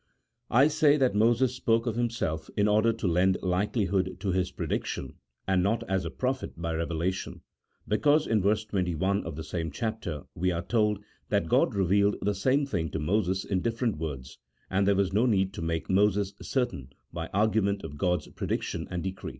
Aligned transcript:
I 0.49 0.67
say 0.67 0.97
that 0.97 1.13
Moses 1.13 1.53
spoke 1.53 1.85
of 1.85 1.95
himself 1.95 2.49
in 2.57 2.67
order 2.67 2.91
to 2.91 3.07
lend 3.07 3.37
likelihood 3.43 4.17
to 4.21 4.31
his 4.31 4.49
prediction, 4.51 5.17
and 5.47 5.61
not 5.61 5.83
as 5.87 6.05
a 6.05 6.09
prophet 6.09 6.59
by 6.59 6.73
revelation, 6.73 7.41
because 7.87 8.25
in 8.25 8.41
verse 8.41 8.65
21 8.65 9.23
of 9.25 9.35
the 9.35 9.43
same 9.43 9.69
chapter 9.69 10.23
we 10.33 10.49
are 10.51 10.63
told 10.63 11.03
that 11.29 11.47
God 11.47 11.75
revealed 11.75 12.15
the 12.19 12.33
same 12.33 12.65
thing 12.65 12.89
to 12.89 12.99
Moses 12.99 13.45
in 13.45 13.61
different 13.61 13.97
words, 13.99 14.39
and 14.71 14.87
there 14.87 14.95
was 14.95 15.13
no 15.13 15.27
need 15.27 15.53
to 15.53 15.61
make 15.61 15.87
Moses 15.87 16.33
certain 16.41 16.93
by 17.13 17.27
argument 17.27 17.83
of 17.83 17.99
God's 17.99 18.27
prediction 18.29 18.87
and 18.89 19.03
decree; 19.03 19.29
CHAP. 19.29 19.29